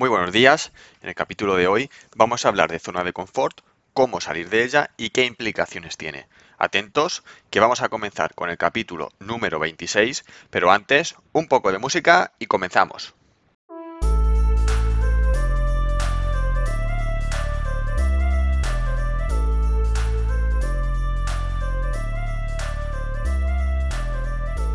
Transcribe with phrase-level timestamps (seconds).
[0.00, 0.72] Muy buenos días.
[1.02, 3.60] En el capítulo de hoy vamos a hablar de zona de confort,
[3.92, 6.26] cómo salir de ella y qué implicaciones tiene.
[6.56, 11.76] Atentos, que vamos a comenzar con el capítulo número 26, pero antes un poco de
[11.76, 13.14] música y comenzamos.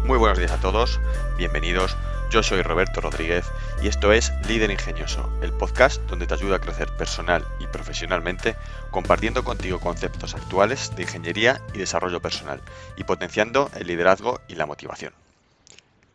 [0.04, 1.00] Muy buenos días a todos,
[1.36, 1.98] bienvenidos
[2.30, 3.46] yo soy Roberto Rodríguez
[3.82, 8.56] y esto es Líder Ingenioso, el podcast donde te ayuda a crecer personal y profesionalmente
[8.92, 12.61] compartiendo contigo conceptos actuales de ingeniería y desarrollo personal
[12.97, 15.14] y potenciando el liderazgo y la motivación.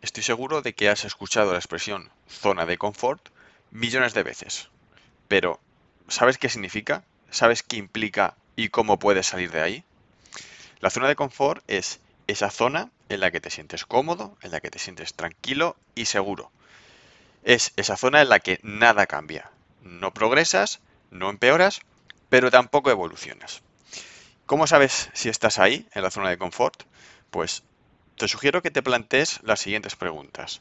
[0.02, 3.28] Estoy seguro de que has escuchado la expresión zona de confort
[3.70, 4.68] millones de veces,
[5.28, 5.60] pero
[6.08, 7.04] ¿sabes qué significa?
[7.30, 9.84] ¿Sabes qué implica y cómo puedes salir de ahí?
[10.80, 14.60] La zona de confort es esa zona en la que te sientes cómodo, en la
[14.60, 16.50] que te sientes tranquilo y seguro.
[17.42, 19.50] Es esa zona en la que nada cambia.
[19.82, 21.80] No progresas, no empeoras,
[22.28, 23.62] pero tampoco evolucionas.
[24.46, 26.84] ¿Cómo sabes si estás ahí, en la zona de confort?
[27.30, 27.64] Pues
[28.16, 30.60] te sugiero que te plantees las siguientes preguntas.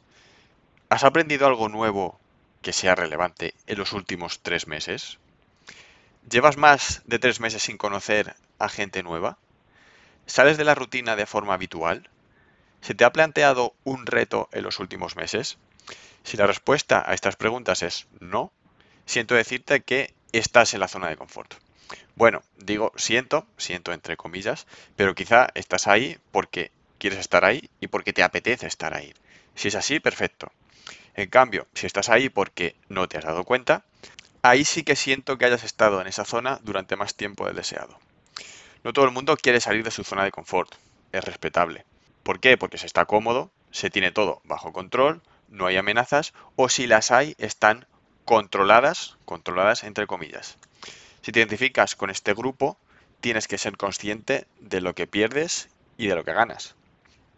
[0.89, 2.19] ¿Has aprendido algo nuevo
[2.61, 5.19] que sea relevante en los últimos tres meses?
[6.29, 9.37] ¿Llevas más de tres meses sin conocer a gente nueva?
[10.25, 12.09] ¿Sales de la rutina de forma habitual?
[12.81, 15.57] ¿Se te ha planteado un reto en los últimos meses?
[16.23, 18.51] Si la respuesta a estas preguntas es no,
[19.05, 21.55] siento decirte que estás en la zona de confort.
[22.15, 27.87] Bueno, digo siento, siento entre comillas, pero quizá estás ahí porque quieres estar ahí y
[27.87, 29.13] porque te apetece estar ahí.
[29.55, 30.51] Si es así, perfecto.
[31.15, 33.83] En cambio, si estás ahí porque no te has dado cuenta,
[34.41, 37.99] ahí sí que siento que hayas estado en esa zona durante más tiempo del deseado.
[38.83, 40.75] No todo el mundo quiere salir de su zona de confort,
[41.11, 41.85] es respetable.
[42.29, 42.57] ¿Por qué?
[42.57, 47.09] Porque se está cómodo, se tiene todo bajo control, no hay amenazas o si las
[47.09, 47.87] hay están
[48.23, 50.59] controladas, controladas entre comillas.
[51.23, 52.77] Si te identificas con este grupo,
[53.19, 56.75] tienes que ser consciente de lo que pierdes y de lo que ganas.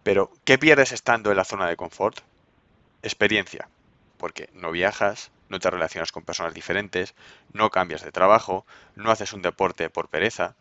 [0.03, 2.19] Pero, ¿qué pierdes estando en la zona de confort?
[3.01, 3.69] Experiencia,
[4.17, 7.15] porque no viajas, no te relacionas con personas diferentes,
[7.53, 8.65] no cambias de trabajo,
[8.95, 10.57] no haces un deporte por pereza,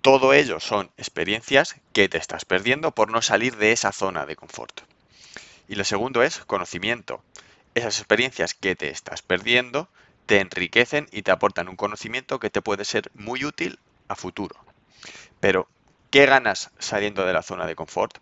[0.00, 4.36] todo ello son experiencias que te estás perdiendo por no salir de esa zona de
[4.36, 4.80] confort.
[5.68, 7.22] Y lo segundo es conocimiento.
[7.74, 9.88] Esas experiencias que te estás perdiendo
[10.26, 13.78] te enriquecen y te aportan un conocimiento que te puede ser muy útil
[14.08, 14.56] a futuro.
[15.38, 15.68] Pero,
[16.10, 18.18] ¿qué ganas saliendo de la zona de confort?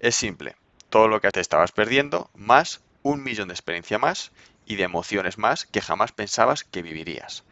[0.00, 0.56] Es simple,
[0.88, 4.30] todo lo que te estabas perdiendo más un millón de experiencia más
[4.66, 7.44] y de emociones más que jamás pensabas que vivirías.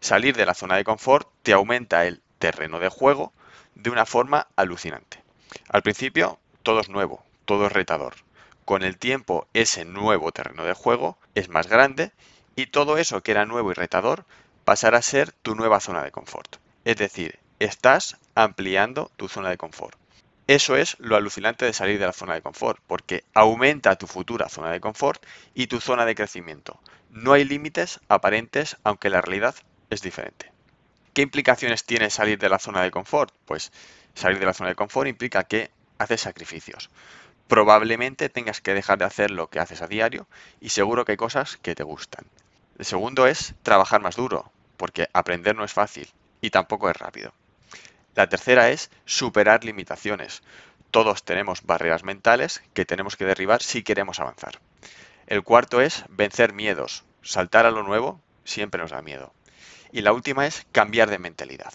[0.00, 3.32] Salir de la zona de confort te aumenta el terreno de juego
[3.74, 5.22] de una forma alucinante.
[5.68, 8.14] Al principio todo es nuevo, todo es retador.
[8.64, 12.12] Con el tiempo ese nuevo terreno de juego es más grande
[12.56, 14.24] y todo eso que era nuevo y retador
[14.64, 16.56] pasará a ser tu nueva zona de confort.
[16.84, 19.96] Es decir, estás ampliando tu zona de confort.
[20.48, 24.48] Eso es lo alucinante de salir de la zona de confort, porque aumenta tu futura
[24.48, 26.78] zona de confort y tu zona de crecimiento.
[27.10, 29.56] No hay límites aparentes, aunque la realidad
[29.90, 30.52] es diferente.
[31.16, 33.32] ¿Qué implicaciones tiene salir de la zona de confort?
[33.46, 33.72] Pues
[34.14, 36.90] salir de la zona de confort implica que haces sacrificios.
[37.48, 40.26] Probablemente tengas que dejar de hacer lo que haces a diario
[40.60, 42.26] y seguro que hay cosas que te gustan.
[42.78, 46.06] El segundo es trabajar más duro, porque aprender no es fácil
[46.42, 47.32] y tampoco es rápido.
[48.14, 50.42] La tercera es superar limitaciones.
[50.90, 54.60] Todos tenemos barreras mentales que tenemos que derribar si queremos avanzar.
[55.28, 57.04] El cuarto es vencer miedos.
[57.22, 59.32] Saltar a lo nuevo siempre nos da miedo.
[59.92, 61.72] Y la última es cambiar de mentalidad.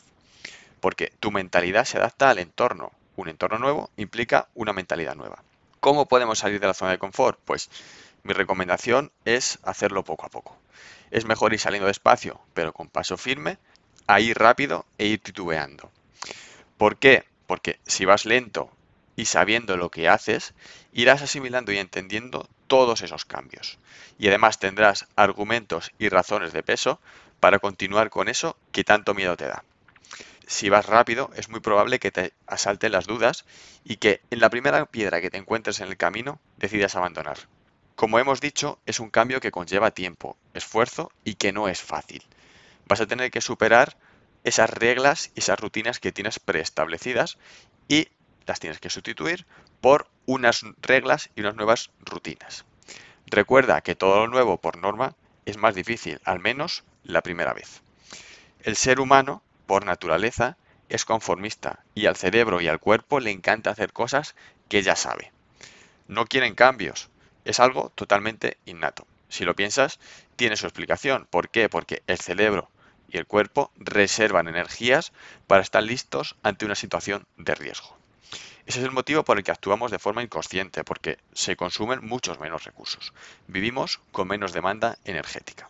[0.79, 2.91] Porque tu mentalidad se adapta al entorno.
[3.15, 5.43] Un entorno nuevo implica una mentalidad nueva.
[5.79, 7.39] ¿Cómo podemos salir de la zona de confort?
[7.45, 7.69] Pues
[8.23, 10.55] mi recomendación es hacerlo poco a poco.
[11.09, 13.57] Es mejor ir saliendo despacio, pero con paso firme,
[14.07, 15.91] a ir rápido e ir titubeando.
[16.77, 17.25] ¿Por qué?
[17.47, 18.71] Porque si vas lento
[19.15, 20.53] y sabiendo lo que haces,
[20.93, 23.77] irás asimilando y entendiendo todos esos cambios.
[24.17, 26.99] Y además tendrás argumentos y razones de peso
[27.41, 29.65] para continuar con eso que tanto miedo te da.
[30.47, 33.45] Si vas rápido, es muy probable que te asalten las dudas
[33.83, 37.37] y que en la primera piedra que te encuentres en el camino decidas abandonar.
[37.95, 42.23] Como hemos dicho, es un cambio que conlleva tiempo, esfuerzo y que no es fácil.
[42.87, 43.97] Vas a tener que superar
[44.43, 47.37] esas reglas y esas rutinas que tienes preestablecidas
[47.87, 48.09] y
[48.45, 49.45] las tienes que sustituir
[49.81, 52.65] por unas reglas y unas nuevas rutinas.
[53.25, 55.15] Recuerda que todo lo nuevo por norma
[55.45, 57.81] es más difícil, al menos la primera vez.
[58.63, 60.57] El ser humano, por naturaleza,
[60.89, 64.35] es conformista y al cerebro y al cuerpo le encanta hacer cosas
[64.69, 65.31] que ya sabe.
[66.07, 67.09] No quieren cambios,
[67.45, 69.07] es algo totalmente innato.
[69.29, 69.97] si lo piensas,
[70.35, 71.25] tiene su explicación.
[71.29, 71.69] ¿Por qué?
[71.69, 72.69] Porque el cerebro
[73.07, 75.13] y el cuerpo reservan energías
[75.47, 77.95] para estar listos ante una situación de riesgo.
[78.65, 82.39] Ese es el motivo por el que actuamos de forma inconsciente, porque se consumen muchos
[82.39, 83.13] menos recursos.
[83.47, 85.69] Vivimos con menos demanda energética.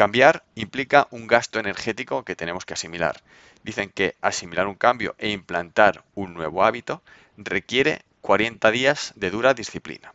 [0.00, 3.20] Cambiar implica un gasto energético que tenemos que asimilar.
[3.64, 7.02] Dicen que asimilar un cambio e implantar un nuevo hábito
[7.36, 10.14] requiere 40 días de dura disciplina.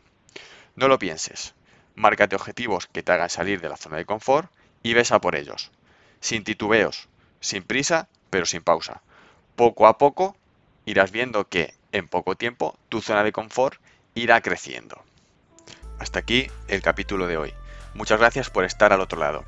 [0.76, 1.54] No lo pienses.
[1.94, 4.52] Márcate objetivos que te hagan salir de la zona de confort
[4.82, 5.70] y ves a por ellos.
[6.20, 7.08] Sin titubeos,
[7.40, 9.04] sin prisa, pero sin pausa.
[9.56, 10.36] Poco a poco
[10.86, 13.80] irás viendo que en poco tiempo tu zona de confort
[14.16, 15.04] irá creciendo.
[16.00, 17.54] Hasta aquí el capítulo de hoy.
[17.94, 19.46] Muchas gracias por estar al otro lado.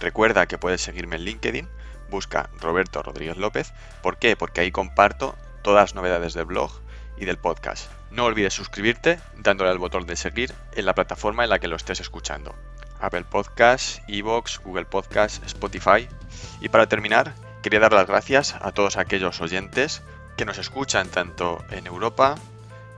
[0.00, 1.68] Recuerda que puedes seguirme en LinkedIn,
[2.10, 3.72] busca Roberto Rodríguez López.
[4.02, 4.36] ¿Por qué?
[4.36, 6.70] Porque ahí comparto todas las novedades del blog
[7.16, 7.90] y del podcast.
[8.10, 11.76] No olvides suscribirte dándole al botón de seguir en la plataforma en la que lo
[11.76, 12.54] estés escuchando.
[13.00, 16.08] Apple Podcasts, Evox, Google Podcasts, Spotify.
[16.60, 20.02] Y para terminar, quería dar las gracias a todos aquellos oyentes
[20.36, 22.36] que nos escuchan tanto en Europa,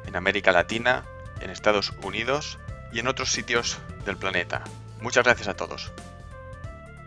[0.07, 1.05] en América Latina,
[1.41, 2.59] en Estados Unidos
[2.93, 4.63] y en otros sitios del planeta.
[5.01, 5.93] Muchas gracias a todos.